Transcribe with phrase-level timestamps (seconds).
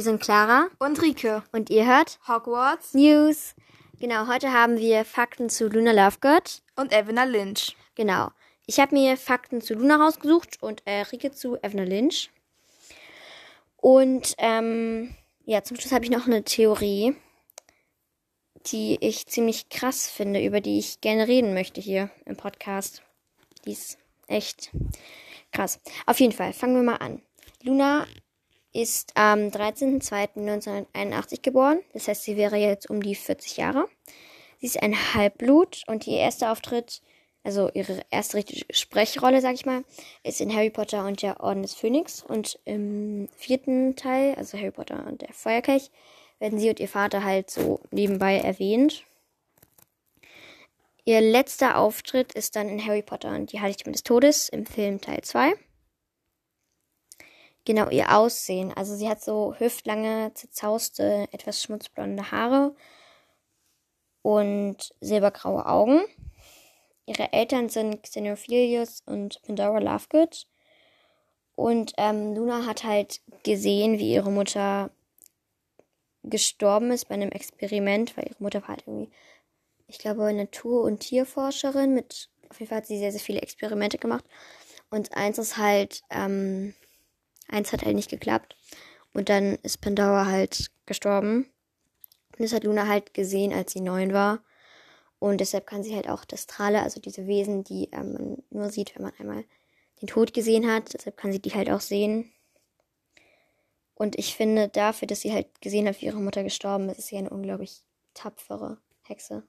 [0.00, 1.42] Wir sind Clara Und Rike.
[1.52, 3.54] und ihr hört Hogwarts News.
[4.00, 6.62] Genau, heute haben wir Fakten zu Luna Lovegood.
[6.74, 7.76] und Evelyn Lynch.
[7.96, 8.30] Genau.
[8.64, 12.30] Ich habe mir Fakten zu Luna rausgesucht und äh, Rike zu Evna Lynch.
[13.76, 17.14] Und ähm, ja, zum Schluss habe ich noch eine Theorie,
[18.68, 23.02] die ich ziemlich krass finde, über die ich gerne reden möchte hier im Podcast.
[23.66, 23.98] Die ist
[24.28, 24.70] echt
[25.52, 25.78] krass.
[26.06, 27.20] Auf jeden Fall, fangen wir mal an.
[27.62, 28.06] Luna
[28.72, 31.80] ist am 13.02.1981 geboren.
[31.92, 33.88] Das heißt, sie wäre jetzt um die 40 Jahre.
[34.60, 37.02] Sie ist ein Halbblut und ihr erster Auftritt,
[37.42, 39.84] also ihre erste richtige Sprechrolle, sag ich mal,
[40.22, 42.22] ist in Harry Potter und der Orden des Phönix.
[42.22, 45.90] Und im vierten Teil, also Harry Potter und der Feuerkelch,
[46.38, 49.04] werden sie und ihr Vater halt so nebenbei erwähnt.
[51.04, 55.00] Ihr letzter Auftritt ist dann in Harry Potter und die Heiligtümer des Todes im Film
[55.00, 55.54] Teil 2.
[57.64, 58.72] Genau, ihr Aussehen.
[58.74, 62.74] Also sie hat so hüftlange, zerzauste, etwas schmutzblonde Haare
[64.22, 66.00] und silbergraue Augen.
[67.06, 70.46] Ihre Eltern sind Xenophilius und Pandora Lovegood.
[71.54, 74.90] Und ähm, Luna hat halt gesehen, wie ihre Mutter
[76.22, 79.10] gestorben ist bei einem Experiment, weil ihre Mutter war halt irgendwie,
[79.88, 81.92] ich glaube, Natur- und Tierforscherin.
[81.94, 84.24] Mit, auf jeden Fall hat sie sehr, sehr viele Experimente gemacht.
[84.90, 86.74] Und eins ist halt, ähm,
[87.50, 88.56] eins hat halt nicht geklappt.
[89.12, 91.46] Und dann ist Pandora halt gestorben.
[92.32, 94.42] Und das hat Luna halt gesehen, als sie neun war.
[95.18, 98.70] Und deshalb kann sie halt auch das Strale, also diese Wesen, die ähm, man nur
[98.70, 99.44] sieht, wenn man einmal
[100.00, 100.94] den Tod gesehen hat.
[100.94, 102.32] Deshalb kann sie die halt auch sehen.
[103.94, 107.08] Und ich finde dafür, dass sie halt gesehen hat, wie ihre Mutter gestorben ist, ist
[107.08, 107.82] sie eine unglaublich
[108.14, 109.42] tapfere Hexe.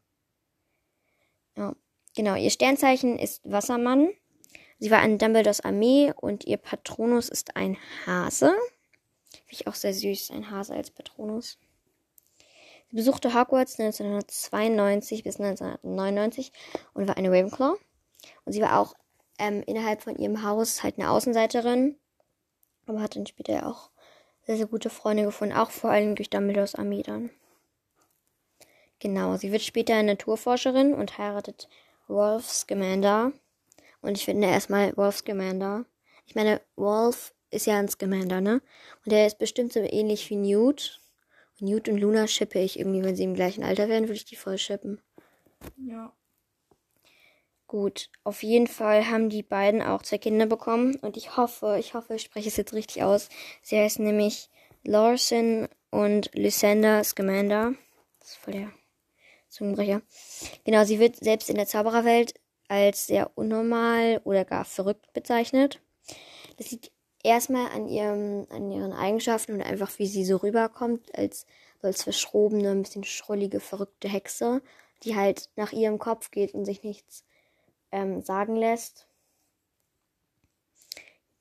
[1.55, 1.73] Ja,
[2.15, 2.35] genau.
[2.35, 4.09] Ihr Sternzeichen ist Wassermann.
[4.81, 8.47] Sie war in Dumbledores Armee und ihr Patronus ist ein Hase.
[9.29, 11.59] Finde ich auch sehr süß, ein Hase als Patronus.
[12.89, 16.51] Sie besuchte Hogwarts 1992 bis 1999
[16.95, 17.77] und war eine Ravenclaw.
[18.43, 18.95] Und sie war auch
[19.37, 21.95] ähm, innerhalb von ihrem Haus halt eine Außenseiterin,
[22.87, 23.91] aber hat dann später auch
[24.47, 27.29] sehr, sehr gute Freunde gefunden, auch vor allem durch Dumbledores Armee dann.
[28.97, 31.69] Genau, sie wird später Naturforscherin und heiratet
[32.07, 33.31] Wolf Scamander.
[34.01, 35.85] Und ich finde erstmal Wolf Scamander.
[36.25, 38.61] Ich meine, Wolf ist ja ein Scamander, ne?
[39.05, 41.01] Und der ist bestimmt so ähnlich wie Newt.
[41.59, 44.25] Und Newt und Luna schippe ich irgendwie, wenn sie im gleichen Alter wären, würde ich
[44.25, 45.01] die voll schippen.
[45.77, 46.13] Ja.
[47.67, 51.93] Gut, auf jeden Fall haben die beiden auch zwei Kinder bekommen und ich hoffe, ich
[51.93, 53.29] hoffe, ich spreche es jetzt richtig aus.
[53.61, 54.49] Sie heißen nämlich
[54.83, 57.73] Lawson und Lysander Scamander.
[58.19, 58.71] Das ist voll der
[59.47, 60.01] Zungenbrecher.
[60.65, 62.33] Genau, sie wird selbst in der Zaubererwelt
[62.71, 65.81] als sehr unnormal oder gar verrückt bezeichnet.
[66.57, 66.91] Das liegt
[67.23, 71.45] erstmal an ihrem, an ihren Eigenschaften und einfach wie sie so rüberkommt, als
[71.81, 74.61] als verschrobene, ein bisschen schrullige, verrückte Hexe,
[75.03, 77.25] die halt nach ihrem Kopf geht und sich nichts
[77.91, 79.07] ähm, sagen lässt.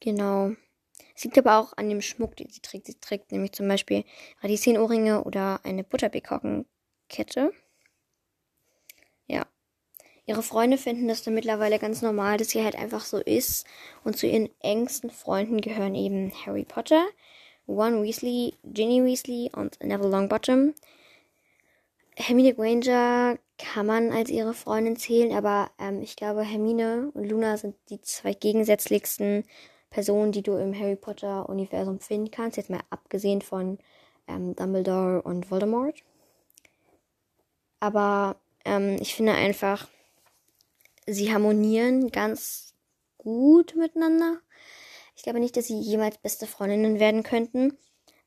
[0.01, 0.53] Genau.
[1.15, 2.87] Es liegt aber auch an dem Schmuck, den sie trägt.
[2.87, 4.05] Sie trägt nämlich zum Beispiel
[4.41, 7.53] Radieschenohrringe oder eine Butterbeerkorkenkette.
[10.31, 13.67] Ihre Freunde finden das dann mittlerweile ganz normal, dass sie halt einfach so ist.
[14.05, 17.05] Und zu ihren engsten Freunden gehören eben Harry Potter,
[17.67, 20.73] Ron Weasley, Ginny Weasley und Neville Longbottom.
[22.15, 27.57] Hermine Granger kann man als ihre Freundin zählen, aber ähm, ich glaube, Hermine und Luna
[27.57, 29.43] sind die zwei gegensätzlichsten
[29.91, 32.57] Personen, die du im Harry Potter-Universum finden kannst.
[32.57, 33.79] Jetzt mal abgesehen von
[34.29, 36.05] ähm, Dumbledore und Voldemort.
[37.81, 39.89] Aber ähm, ich finde einfach,
[41.13, 42.75] sie harmonieren ganz
[43.19, 44.41] gut miteinander.
[45.15, 47.77] Ich glaube nicht, dass sie jemals beste Freundinnen werden könnten,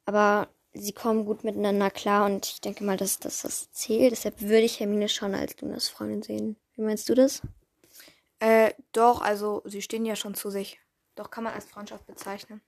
[0.06, 4.12] aber sie kommen gut miteinander klar und ich denke mal, dass, dass das zählt.
[4.12, 6.56] Deshalb würde ich Hermine schon als Lunas Freundin sehen.
[6.76, 7.42] Wie meinst du das?
[8.40, 10.80] Äh, doch, also sie stehen ja schon zu sich.
[11.16, 12.62] Doch kann man als Freundschaft bezeichnen.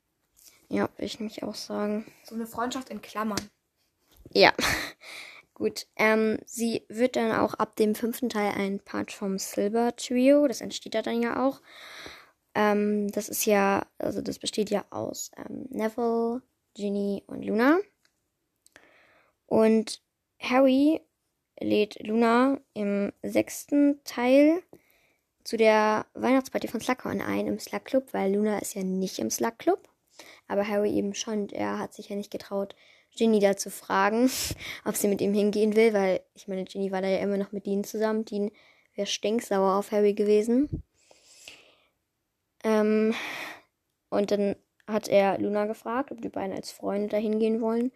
[0.69, 2.05] Ja, würde ich nämlich auch sagen.
[2.23, 3.49] So eine Freundschaft in Klammern.
[4.31, 4.53] Ja.
[5.55, 10.47] Gut, ähm, sie wird dann auch ab dem fünften Teil ein Part vom Silver Trio.
[10.49, 11.61] Das entsteht da dann ja auch.
[12.53, 16.41] Ähm, das ist ja, also das besteht ja aus ähm, Neville,
[16.73, 17.79] Ginny und Luna.
[19.45, 20.01] Und
[20.39, 20.99] Harry
[21.61, 24.61] lädt Luna im sechsten Teil
[25.45, 29.29] zu der Weihnachtsparty von Slughorn ein im Slug Club, weil Luna ist ja nicht im
[29.31, 29.87] Slug Club.
[30.47, 31.49] Aber Harry eben schon.
[31.49, 32.75] Er hat sich ja nicht getraut,
[33.15, 34.29] Ginny da zu fragen,
[34.85, 37.51] ob sie mit ihm hingehen will, weil ich meine, Ginny war da ja immer noch
[37.51, 38.25] mit Dean zusammen.
[38.25, 38.51] Dean
[38.95, 40.83] wäre stinksauer auf Harry gewesen.
[42.63, 43.13] Ähm,
[44.09, 44.55] und dann
[44.87, 47.91] hat er Luna gefragt, ob die beiden als Freunde dahin gehen wollen.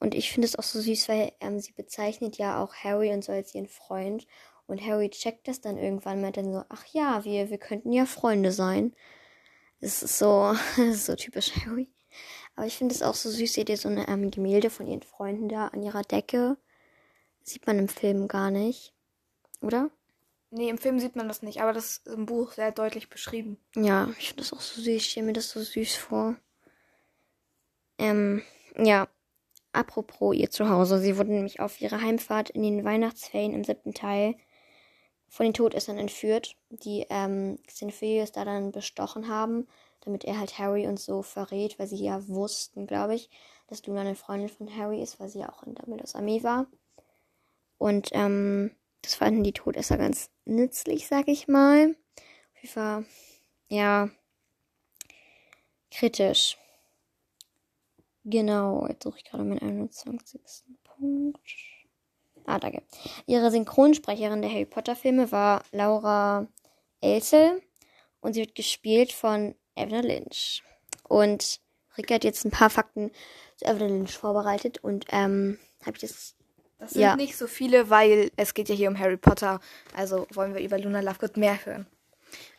[0.00, 3.24] Und ich finde es auch so süß, weil ähm, sie bezeichnet ja auch Harry und
[3.24, 4.26] so als ihren Freund.
[4.66, 8.06] Und Harry checkt das dann irgendwann mit dann so, ach ja, wir, wir könnten ja
[8.06, 8.94] Freunde sein.
[9.80, 10.54] Das ist so,
[10.92, 11.88] so typisch Harry.
[12.56, 15.02] Aber ich finde es auch so süß, seht ihr so eine ähm, Gemälde von ihren
[15.02, 16.56] Freunden da an ihrer Decke.
[17.42, 18.92] Sieht man im Film gar nicht.
[19.60, 19.90] Oder?
[20.50, 23.58] Nee, im Film sieht man das nicht, aber das ist im Buch sehr deutlich beschrieben.
[23.76, 24.88] Ja, ich finde das auch so süß.
[24.88, 26.36] Ich stelle mir das so süß vor.
[27.98, 28.42] Ähm,
[28.76, 29.08] ja.
[29.72, 30.98] Apropos ihr Zuhause.
[30.98, 34.34] Sie wurde nämlich auf ihrer Heimfahrt in den Weihnachtsferien im siebten Teil
[35.28, 39.66] von den Todessern entführt, die ähm, Xenophilius da dann bestochen haben,
[40.00, 43.30] damit er halt Harry und so verrät, weil sie ja wussten, glaube ich,
[43.66, 46.66] dass Luna eine Freundin von Harry ist, weil sie ja auch in Dumbledores Armee war.
[47.76, 51.94] Und ähm, das fanden die Todesser ganz nützlich, sag ich mal.
[52.54, 53.04] Auf jeden Fall,
[53.68, 54.10] ja,
[55.90, 56.56] kritisch.
[58.24, 60.40] Genau, jetzt suche ich gerade meinen 21.
[60.84, 61.40] Punkt.
[62.48, 62.82] Ah, danke.
[63.26, 66.46] Ihre Synchronsprecherin der Harry Potter Filme war Laura
[67.02, 67.60] Elsel
[68.20, 70.62] und sie wird gespielt von Evelyn Lynch.
[71.06, 71.60] Und
[71.98, 73.10] Rika hat jetzt ein paar Fakten
[73.56, 76.36] zu Evelyn Lynch vorbereitet und ähm, habe ich das
[76.78, 77.16] das sind ja.
[77.16, 79.60] nicht so viele, weil es geht ja hier um Harry Potter.
[79.94, 81.86] Also wollen wir über Luna Lovegood mehr hören.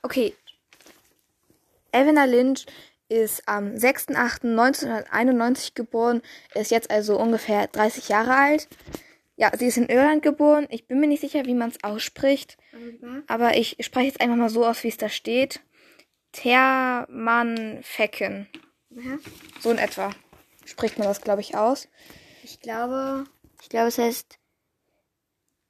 [0.04, 0.36] Okay.
[1.92, 2.68] Evelyn Lynch
[3.08, 6.22] ist am 6.8.1991 geboren,
[6.54, 8.68] ist jetzt also ungefähr 30 Jahre alt.
[9.40, 10.68] Ja, sie ist in Irland geboren.
[10.70, 12.58] Ich bin mir nicht sicher, wie man es ausspricht.
[12.74, 13.24] Mhm.
[13.28, 15.62] Aber ich spreche jetzt einfach mal so aus, wie es da steht.
[16.34, 18.50] Terman Fecken.
[18.90, 19.22] Mhm.
[19.62, 20.12] So in etwa
[20.66, 21.88] spricht man das, glaube ich, aus.
[22.44, 23.24] Ich glaube,
[23.62, 24.38] ich glaube, es heißt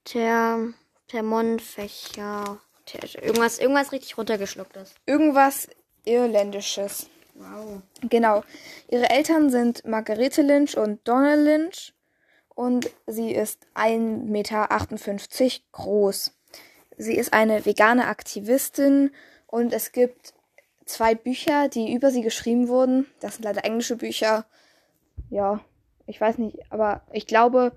[0.04, 0.74] Ter
[1.07, 2.60] Thermonfächer.
[2.88, 4.95] Ter irgendwas, irgendwas richtig runtergeschlucktes.
[5.06, 5.68] Irgendwas
[6.06, 7.07] Irländisches.
[7.36, 7.83] Wow.
[8.01, 8.44] Genau.
[8.89, 11.94] Ihre Eltern sind Margarete Lynch und Donald Lynch
[12.59, 14.67] und sie ist 1,58 Meter
[15.71, 16.35] groß.
[16.97, 19.11] Sie ist eine vegane Aktivistin
[19.47, 20.33] und es gibt
[20.83, 23.06] zwei Bücher, die über sie geschrieben wurden.
[23.21, 24.45] Das sind leider englische Bücher.
[25.29, 25.61] Ja,
[26.06, 27.71] ich weiß nicht, aber ich glaube.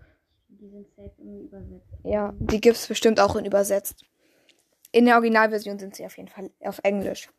[0.49, 1.87] Die sind safe irgendwie übersetzt.
[2.02, 4.02] Ja, die gibt es bestimmt auch in übersetzt.
[4.90, 7.31] In der Originalversion sind sie auf jeden Fall auf Englisch.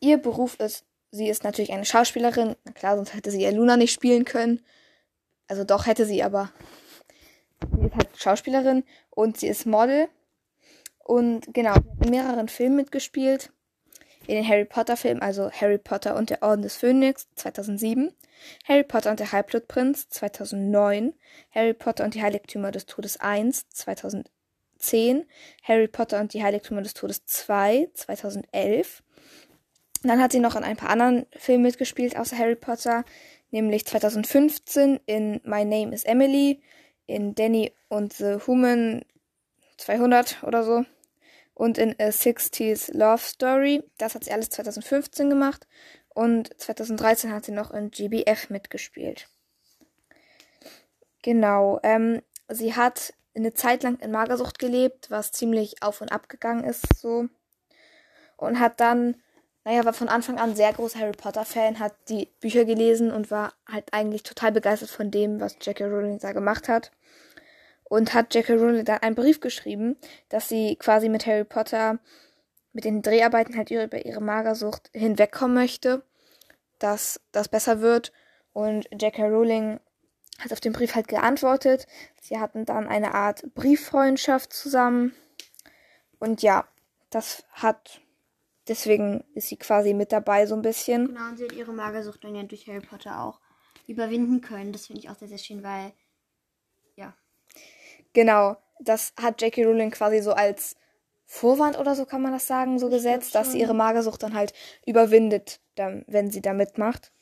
[0.00, 2.56] Ihr Beruf ist, sie ist natürlich eine Schauspielerin.
[2.64, 4.60] Na klar, sonst hätte sie ja Luna nicht spielen können.
[5.48, 6.50] Also doch hätte sie, aber
[7.78, 10.08] sie ist halt Schauspielerin und sie ist Model.
[10.98, 13.52] Und genau, in mehreren Filmen mitgespielt.
[14.26, 18.12] In den Harry Potter Filmen, also Harry Potter und der Orden des Phönix 2007,
[18.64, 21.14] Harry Potter und der Halbblutprinz 2009,
[21.54, 25.26] Harry Potter und die Heiligtümer des Todes 1 2010,
[25.62, 29.04] Harry Potter und die Heiligtümer des Todes 2 2011.
[30.02, 33.04] Und dann hat sie noch in ein paar anderen Filmen mitgespielt, außer Harry Potter
[33.50, 36.62] nämlich 2015 in My Name is Emily,
[37.06, 39.04] in Danny und the Human
[39.78, 40.84] 200 oder so
[41.54, 43.82] und in A 60s Love Story.
[43.98, 45.66] Das hat sie alles 2015 gemacht
[46.14, 49.28] und 2013 hat sie noch in GBF mitgespielt.
[51.22, 56.28] Genau, ähm, sie hat eine Zeit lang in Magersucht gelebt, was ziemlich auf und ab
[56.28, 57.28] gegangen ist so
[58.36, 59.16] und hat dann
[59.66, 63.52] naja, war von Anfang an sehr großer Harry Potter-Fan, hat die Bücher gelesen und war
[63.66, 65.86] halt eigentlich total begeistert von dem, was J.K.
[65.86, 66.92] Rowling da gemacht hat.
[67.82, 68.54] Und hat J.K.
[68.54, 69.96] Rowling dann einen Brief geschrieben,
[70.28, 71.98] dass sie quasi mit Harry Potter,
[72.72, 76.04] mit den Dreharbeiten halt über ihre Magersucht hinwegkommen möchte,
[76.78, 78.12] dass das besser wird.
[78.52, 79.24] Und J.K.
[79.24, 79.80] Rowling
[80.38, 81.88] hat auf den Brief halt geantwortet.
[82.20, 85.12] Sie hatten dann eine Art Brieffreundschaft zusammen.
[86.20, 86.68] Und ja,
[87.10, 88.00] das hat
[88.68, 91.06] Deswegen ist sie quasi mit dabei so ein bisschen.
[91.06, 93.40] Genau, und sie hat ihre Magersucht dann ja durch Harry Potter auch
[93.86, 94.72] überwinden können.
[94.72, 95.92] Das finde ich auch sehr, sehr schön, weil,
[96.96, 97.14] ja.
[98.12, 100.76] Genau, das hat Jackie Rowling quasi so als
[101.26, 104.34] Vorwand oder so kann man das sagen, so ich gesetzt, dass sie ihre Magersucht dann
[104.34, 104.52] halt
[104.86, 107.12] überwindet, dann, wenn sie da mitmacht.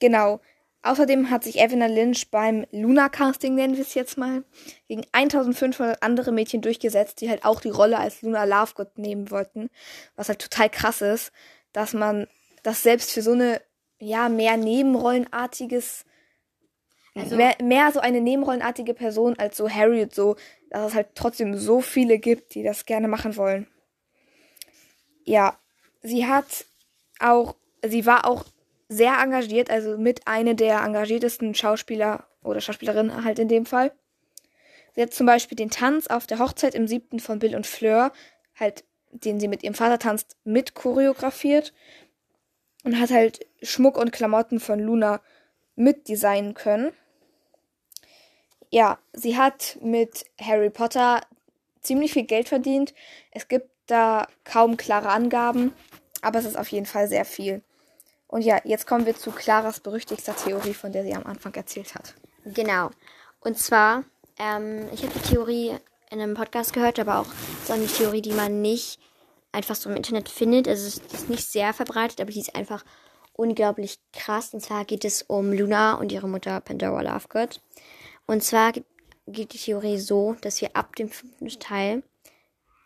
[0.00, 0.40] Genau,
[0.86, 4.44] Außerdem hat sich Evelyn Lynch beim Luna-Casting, nennen wir es jetzt mal,
[4.86, 9.68] gegen 1500 andere Mädchen durchgesetzt, die halt auch die Rolle als Luna Lovegood nehmen wollten.
[10.14, 11.32] Was halt total krass ist,
[11.72, 12.28] dass man
[12.62, 13.60] das selbst für so eine,
[13.98, 16.04] ja, mehr Nebenrollenartiges,
[17.16, 20.36] also, mehr, mehr so eine Nebenrollenartige Person als so Harriet so,
[20.70, 23.66] dass es halt trotzdem so viele gibt, die das gerne machen wollen.
[25.24, 25.58] Ja,
[26.02, 26.64] sie hat
[27.18, 28.44] auch, sie war auch
[28.88, 33.92] sehr engagiert, also mit einer der engagiertesten Schauspieler oder Schauspielerinnen halt in dem Fall.
[34.94, 38.12] Sie hat zum Beispiel den Tanz auf der Hochzeit im siebten von Bill und Fleur,
[38.54, 41.72] halt, den sie mit ihrem Vater tanzt, mit choreografiert.
[42.84, 45.20] und hat halt Schmuck und Klamotten von Luna
[45.74, 46.92] mitdesignen können.
[48.70, 51.20] Ja, sie hat mit Harry Potter
[51.82, 52.94] ziemlich viel Geld verdient.
[53.32, 55.72] Es gibt da kaum klare Angaben,
[56.22, 57.62] aber es ist auf jeden Fall sehr viel.
[58.28, 61.94] Und ja, jetzt kommen wir zu Claras berüchtigster Theorie, von der sie am Anfang erzählt
[61.94, 62.14] hat.
[62.44, 62.90] Genau.
[63.40, 64.04] Und zwar,
[64.38, 65.76] ähm, ich habe die Theorie
[66.10, 67.26] in einem Podcast gehört, aber auch
[67.64, 69.00] so eine Theorie, die man nicht
[69.52, 70.68] einfach so im Internet findet.
[70.68, 72.84] Also es ist nicht sehr verbreitet, aber die ist einfach
[73.32, 74.52] unglaublich krass.
[74.54, 77.60] Und zwar geht es um Luna und ihre Mutter Pandora Lovegood.
[78.26, 82.02] Und zwar geht die Theorie so, dass wir ab dem fünften Teil,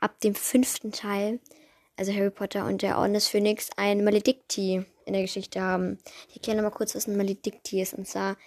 [0.00, 1.40] ab dem fünften Teil,
[2.00, 5.99] also Harry Potter und der Orden des Phönix, ein Maledikti in der Geschichte haben.
[6.30, 7.92] Ich erkläre mal kurz, was ein Maledikti ist.
[7.92, 8.38] Und zwar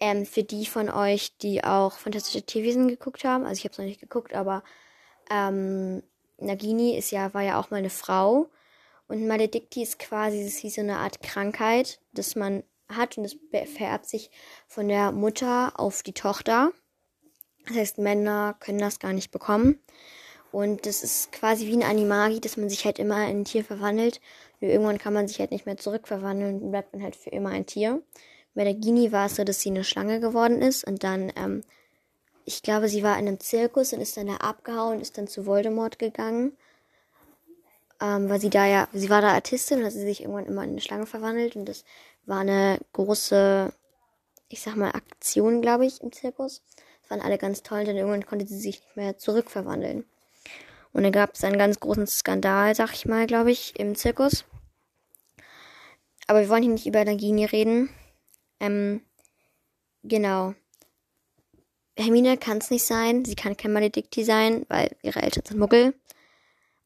[0.00, 3.44] ähm, für die von euch, die auch Fantastische Tierwesen geguckt haben.
[3.44, 4.64] Also ich habe es noch nicht geguckt, aber
[5.30, 6.02] ähm,
[6.38, 8.50] Nagini ist ja, war ja auch mal eine Frau.
[9.06, 13.24] Und Maledikti ist quasi, das ist wie so eine Art Krankheit, dass man hat und
[13.24, 13.36] es
[13.76, 14.32] vererbt sich
[14.66, 16.72] von der Mutter auf die Tochter.
[17.68, 19.78] Das heißt, Männer können das gar nicht bekommen.
[20.56, 23.62] Und das ist quasi wie ein Animagi, dass man sich halt immer in ein Tier
[23.62, 24.22] verwandelt.
[24.58, 27.50] Nur irgendwann kann man sich halt nicht mehr zurückverwandeln und bleibt man halt für immer
[27.50, 28.00] ein Tier.
[28.54, 31.62] Bei der Gini war es so, dass sie eine Schlange geworden ist und dann, ähm,
[32.46, 35.44] ich glaube, sie war in einem Zirkus und ist dann da abgehauen, ist dann zu
[35.44, 36.56] Voldemort gegangen.
[38.00, 40.64] Ähm, weil sie da ja, sie war da Artistin und hat sie sich irgendwann immer
[40.64, 41.84] in eine Schlange verwandelt und das
[42.24, 43.74] war eine große,
[44.48, 46.62] ich sag mal, Aktion, glaube ich, im Zirkus.
[47.02, 50.06] Das waren alle ganz toll, denn irgendwann konnte sie sich nicht mehr zurückverwandeln.
[50.96, 54.46] Und dann gab es einen ganz großen Skandal, sag ich mal, glaube ich, im Zirkus.
[56.26, 57.90] Aber wir wollen hier nicht über Nagini reden.
[58.60, 59.02] Ähm,
[60.04, 60.54] genau.
[61.98, 63.26] Hermine kann es nicht sein.
[63.26, 65.92] Sie kann kein Maledikti sein, weil ihre Eltern sind Muggel.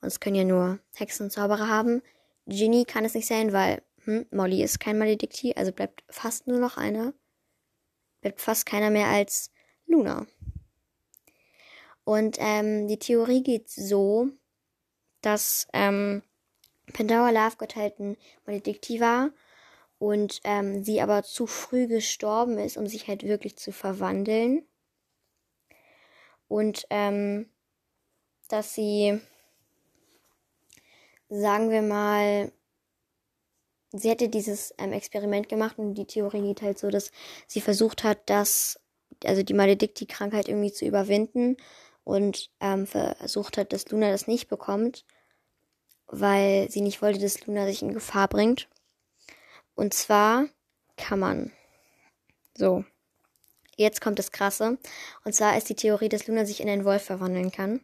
[0.01, 2.03] Und es können ja nur Hexen und Zauberer haben.
[2.47, 6.59] Ginny kann es nicht sein, weil hm, Molly ist kein Maledikti, also bleibt fast nur
[6.59, 7.15] noch einer.
[8.23, 9.53] Bleibt fast keiner mehr als
[9.87, 10.27] Luna.
[12.11, 14.31] Und ähm, die Theorie geht so,
[15.21, 16.25] dass ähm,
[16.93, 19.31] Pandora Lovegood halt ein Maledikti war
[20.01, 24.67] und ähm, sie aber zu früh gestorben ist, um sich halt wirklich zu verwandeln.
[26.49, 27.49] Und ähm,
[28.49, 29.21] dass sie,
[31.29, 32.51] sagen wir mal,
[33.93, 37.13] sie hätte dieses ähm, Experiment gemacht und die Theorie geht halt so, dass
[37.47, 38.81] sie versucht hat, dass,
[39.25, 41.57] also die Maledikti-Krankheit irgendwie zu überwinden
[42.05, 45.05] und ähm, versucht hat, dass Luna das nicht bekommt,
[46.07, 48.69] weil sie nicht wollte, dass Luna sich in Gefahr bringt.
[49.75, 50.47] Und zwar
[50.97, 51.53] kann man
[52.57, 52.85] so.
[53.77, 54.79] Jetzt kommt das Krasse.
[55.25, 57.81] Und zwar ist die Theorie, dass Luna sich in einen Wolf verwandeln kann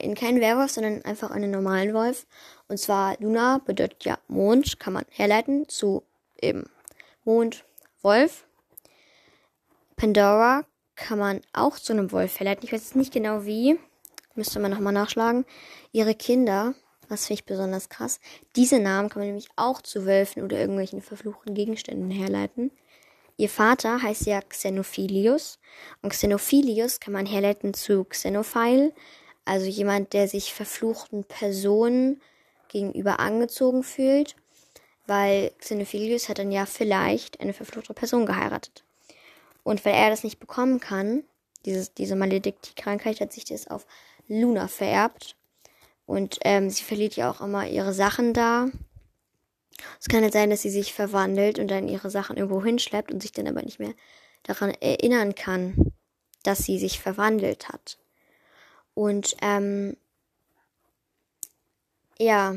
[0.00, 2.26] in keinen Werwolf, sondern einfach einen normalen Wolf.
[2.68, 6.04] Und zwar Luna bedeutet ja Mond, kann man herleiten zu
[6.40, 6.64] eben
[7.24, 7.64] Mond,
[8.02, 8.46] Wolf.
[9.96, 10.64] Pandora
[10.96, 12.64] kann man auch zu einem Wolf herleiten.
[12.64, 13.78] Ich weiß nicht genau wie.
[14.34, 15.44] Müsste man nochmal nachschlagen.
[15.92, 16.74] Ihre Kinder,
[17.08, 18.20] das finde ich besonders krass.
[18.56, 22.70] Diese Namen kann man nämlich auch zu Wölfen oder irgendwelchen verfluchten Gegenständen herleiten.
[23.36, 25.58] Ihr Vater heißt ja Xenophilius.
[26.02, 28.92] Und Xenophilius kann man herleiten zu Xenophile,
[29.44, 32.20] also jemand, der sich verfluchten Personen
[32.68, 34.36] gegenüber angezogen fühlt,
[35.06, 38.83] weil Xenophilius hat dann ja vielleicht eine verfluchte Person geheiratet.
[39.64, 41.24] Und weil er das nicht bekommen kann,
[41.64, 43.86] dieses, diese Maledikti-Krankheit hat sich das auf
[44.28, 45.36] Luna vererbt.
[46.06, 48.68] Und ähm, sie verliert ja auch immer ihre Sachen da.
[50.00, 53.20] Es kann halt sein, dass sie sich verwandelt und dann ihre Sachen irgendwo hinschleppt und
[53.20, 53.94] sich dann aber nicht mehr
[54.42, 55.92] daran erinnern kann,
[56.42, 57.98] dass sie sich verwandelt hat.
[58.92, 59.96] Und ähm,
[62.18, 62.54] ja.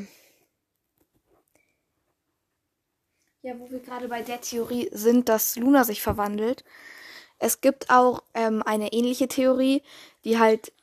[3.42, 6.64] Ja, wo wir gerade bei der Theorie sind, dass Luna sich verwandelt.
[7.40, 9.84] Es gibt auch ähm, eine ähnliche Theorie,
[10.24, 10.74] die halt,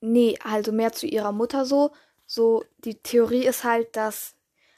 [0.00, 1.92] nee, also mehr zu ihrer Mutter so.
[2.26, 4.34] So, die Theorie ist halt, dass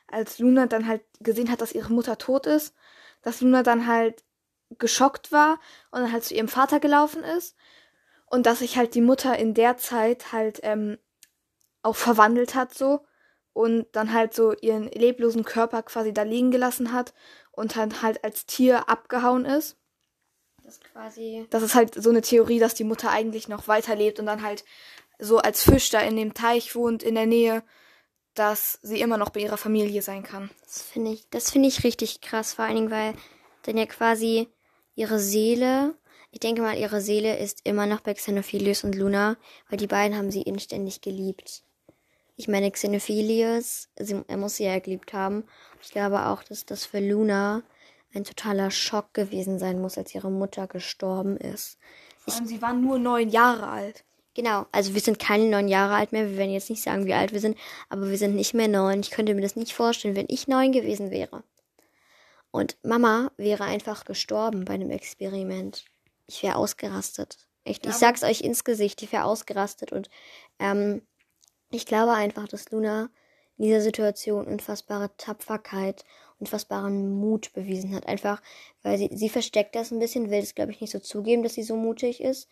[0.08, 2.74] als Luna dann halt gesehen hat, dass ihre Mutter tot ist,
[3.22, 4.24] dass Luna dann halt
[4.78, 7.56] geschockt war und dann halt zu ihrem Vater gelaufen ist
[8.26, 10.98] und dass sich halt die Mutter in der Zeit halt ähm,
[11.82, 13.06] auch verwandelt hat so
[13.52, 17.14] und dann halt so ihren leblosen Körper quasi da liegen gelassen hat
[17.50, 19.76] und dann halt als Tier abgehauen ist.
[20.68, 21.46] Das quasi.
[21.48, 24.64] Das ist halt so eine Theorie, dass die Mutter eigentlich noch weiterlebt und dann halt
[25.18, 27.62] so als Fisch da in dem Teich wohnt in der Nähe,
[28.34, 30.50] dass sie immer noch bei ihrer Familie sein kann.
[30.64, 33.14] Das finde ich, das finde ich richtig krass, vor allen Dingen, weil
[33.62, 34.48] dann ja quasi
[34.94, 35.94] ihre Seele
[36.30, 39.38] ich denke mal, ihre Seele ist immer noch bei Xenophilius und Luna,
[39.70, 41.62] weil die beiden haben sie inständig geliebt.
[42.36, 45.44] Ich meine, Xenophilius, sie, er muss sie ja geliebt haben.
[45.82, 47.62] Ich glaube auch, dass das für Luna
[48.14, 51.78] ein totaler Schock gewesen sein muss, als ihre Mutter gestorben ist.
[52.18, 54.04] Vor allem, sie waren nur neun Jahre alt.
[54.34, 56.28] Genau, also wir sind keine neun Jahre alt mehr.
[56.28, 59.00] Wir werden jetzt nicht sagen, wie alt wir sind, aber wir sind nicht mehr neun.
[59.00, 61.42] Ich könnte mir das nicht vorstellen, wenn ich neun gewesen wäre.
[62.50, 65.84] Und Mama wäre einfach gestorben bei einem Experiment.
[66.26, 67.48] Ich wäre ausgerastet.
[67.64, 69.92] Echt, ich sag's euch ins Gesicht, ich wäre ausgerastet.
[69.92, 70.08] Und
[70.58, 71.02] ähm,
[71.70, 73.10] ich glaube einfach, dass Luna
[73.58, 76.04] in dieser Situation unfassbare Tapferkeit,
[76.40, 78.06] unfassbaren Mut bewiesen hat.
[78.06, 78.42] Einfach,
[78.82, 81.54] weil sie, sie versteckt das ein bisschen, will es, glaube ich, nicht so zugeben, dass
[81.54, 82.48] sie so mutig ist.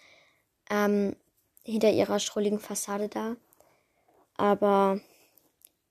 [0.71, 1.16] Ähm,
[1.62, 3.37] hinter ihrer schrulligen Fassade da.
[4.37, 5.00] Aber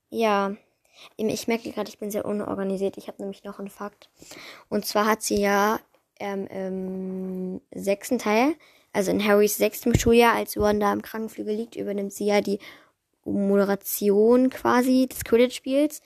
[0.09, 0.55] ja,
[1.17, 2.97] ich merke gerade, ich bin sehr unorganisiert.
[2.97, 4.09] Ich habe nämlich noch einen Fakt.
[4.69, 5.79] Und zwar hat sie ja
[6.19, 8.55] ähm, im sechsten Teil,
[8.93, 12.59] also in Harrys sechstem Schuljahr, als Ron da im Krankenflügel liegt, übernimmt sie ja die
[13.25, 16.01] Moderation quasi des Quidditch-Spiels.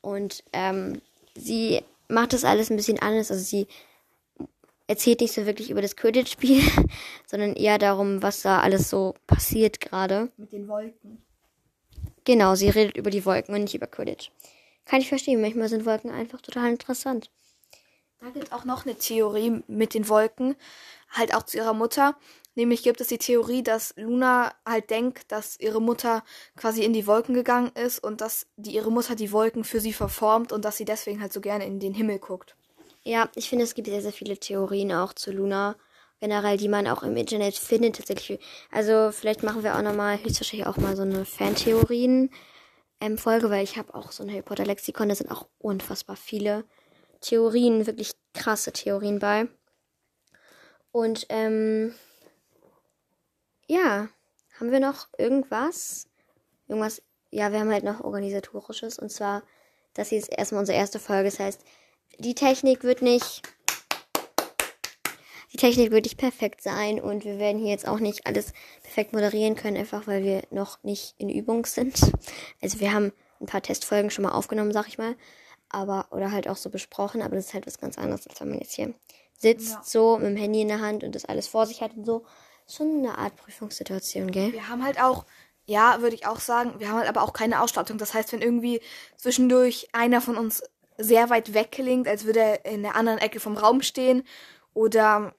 [0.00, 1.00] Und ähm,
[1.38, 3.30] sie macht das alles ein bisschen anders.
[3.30, 3.66] Also sie
[4.86, 6.62] erzählt nicht so wirklich über das Quidditch-Spiel,
[7.26, 10.30] sondern eher darum, was da alles so passiert gerade.
[10.36, 11.22] Mit den Wolken.
[12.24, 14.30] Genau, sie redet über die Wolken und nicht über Quidditch.
[14.84, 17.30] Kann ich verstehen, manchmal sind Wolken einfach total interessant.
[18.20, 20.56] Da gibt es auch noch eine Theorie mit den Wolken,
[21.10, 22.16] halt auch zu ihrer Mutter.
[22.54, 26.24] Nämlich gibt es die Theorie, dass Luna halt denkt, dass ihre Mutter
[26.56, 29.92] quasi in die Wolken gegangen ist und dass die, ihre Mutter die Wolken für sie
[29.92, 32.56] verformt und dass sie deswegen halt so gerne in den Himmel guckt.
[33.04, 35.76] Ja, ich finde, es gibt sehr, sehr viele Theorien auch zu Luna.
[36.20, 38.40] Generell, die man auch im Internet findet, tatsächlich.
[38.72, 43.94] Also, vielleicht machen wir auch nochmal, höchstwahrscheinlich auch mal so eine Fantheorien-Folge, weil ich habe
[43.94, 46.64] auch so ein Harry Potter Lexikon, da sind auch unfassbar viele
[47.20, 49.46] Theorien, wirklich krasse Theorien bei.
[50.90, 51.94] Und, ähm,
[53.68, 54.08] ja,
[54.58, 56.08] haben wir noch irgendwas?
[56.66, 59.42] Irgendwas, ja, wir haben halt noch organisatorisches und zwar,
[59.94, 61.60] das hier ist erstmal unsere erste Folge, das heißt,
[62.18, 63.42] die Technik wird nicht.
[65.52, 69.12] Die Technik wird nicht perfekt sein und wir werden hier jetzt auch nicht alles perfekt
[69.12, 72.00] moderieren können, einfach weil wir noch nicht in Übung sind.
[72.60, 75.16] Also wir haben ein paar Testfolgen schon mal aufgenommen, sag ich mal.
[75.70, 78.48] Aber, oder halt auch so besprochen, aber das ist halt was ganz anderes, als wenn
[78.48, 78.94] man jetzt hier
[79.38, 79.82] sitzt, ja.
[79.84, 82.24] so mit dem Handy in der Hand und das alles vor sich hat und so.
[82.70, 84.52] Schon eine Art Prüfungssituation, gell?
[84.52, 85.24] Wir haben halt auch,
[85.64, 87.96] ja, würde ich auch sagen, wir haben halt aber auch keine Ausstattung.
[87.98, 88.80] Das heißt, wenn irgendwie
[89.16, 90.62] zwischendurch einer von uns
[90.98, 94.24] sehr weit weg klingt, als würde er in der anderen Ecke vom Raum stehen
[94.74, 95.34] oder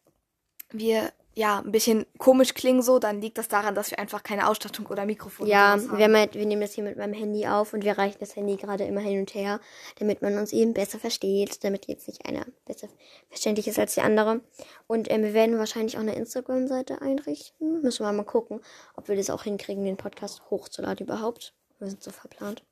[0.71, 4.47] wir ja ein bisschen komisch klingen so, dann liegt das daran, dass wir einfach keine
[4.47, 5.89] Ausstattung oder Mikrofon ja, haben.
[5.93, 8.35] Ja, wir, halt, wir nehmen das hier mit meinem Handy auf und wir reichen das
[8.35, 9.59] Handy gerade immer hin und her,
[9.97, 12.89] damit man uns eben besser versteht, damit jetzt nicht einer besser
[13.29, 14.41] verständlich ist als die andere.
[14.87, 17.81] Und ähm, wir werden wahrscheinlich auch eine Instagram-Seite einrichten.
[17.81, 18.59] Müssen wir mal gucken,
[18.95, 21.53] ob wir das auch hinkriegen, den Podcast hochzuladen überhaupt.
[21.79, 22.63] Wir sind so verplant.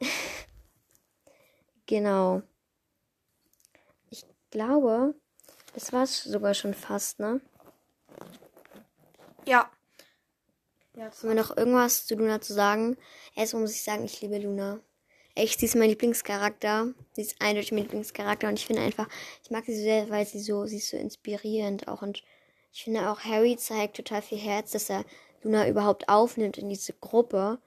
[1.86, 2.42] Genau.
[4.10, 5.16] Ich glaube,
[5.74, 7.40] das war es sogar schon fast, ne?
[9.46, 9.70] Ja.
[10.96, 12.96] Ja, Haben wir noch irgendwas zu Luna zu sagen?
[13.34, 14.80] Erstmal muss ich sagen, ich liebe Luna.
[15.36, 16.92] Echt, sie ist mein Lieblingscharakter.
[17.12, 19.08] Sie ist eindeutig mein Lieblingscharakter und ich finde einfach,
[19.42, 22.22] ich mag sie so sehr, weil sie so, sie ist so inspirierend auch und
[22.72, 25.04] ich finde auch Harry zeigt total viel Herz, dass er
[25.42, 27.58] Luna überhaupt aufnimmt in diese Gruppe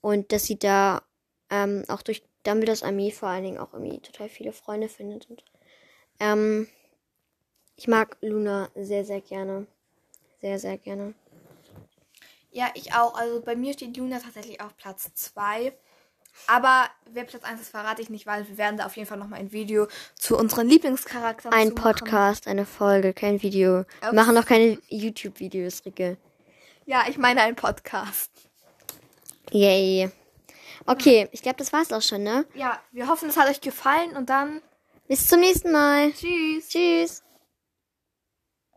[0.00, 1.02] und dass sie da
[1.50, 5.28] ähm, auch durch Dumbledores Armee vor allen Dingen auch irgendwie total viele Freunde findet.
[5.28, 5.44] Und,
[6.20, 6.68] ähm,
[7.76, 9.66] ich mag Luna sehr, sehr gerne.
[10.40, 11.14] Sehr, sehr gerne.
[12.52, 13.14] Ja, ich auch.
[13.14, 15.72] Also bei mir steht Luna tatsächlich auf Platz 2.
[16.46, 19.18] Aber wer Platz 1 ist, verrate ich nicht, weil wir werden da auf jeden Fall
[19.18, 23.80] nochmal ein Video zu unseren Lieblingscharakteren Ein Podcast, eine Folge, kein Video.
[23.80, 23.86] Okay.
[24.00, 26.16] Wir machen noch keine YouTube-Videos, Ricke.
[26.86, 28.30] Ja, ich meine ein Podcast.
[29.52, 30.10] Yay.
[30.86, 32.46] Okay, ich glaube, das war's auch schon, ne?
[32.54, 34.62] Ja, wir hoffen, es hat euch gefallen und dann
[35.08, 36.12] bis zum nächsten Mal.
[36.12, 36.68] Tschüss.
[36.68, 37.22] Tschüss.